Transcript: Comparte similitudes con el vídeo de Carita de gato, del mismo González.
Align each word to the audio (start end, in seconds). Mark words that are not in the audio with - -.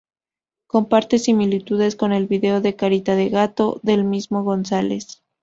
Comparte 0.65 1.19
similitudes 1.19 1.95
con 1.95 2.11
el 2.11 2.25
vídeo 2.25 2.59
de 2.59 2.75
Carita 2.75 3.15
de 3.15 3.29
gato, 3.29 3.79
del 3.83 4.03
mismo 4.03 4.43
González. 4.43 5.21